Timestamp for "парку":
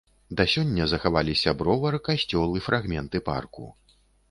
3.31-3.71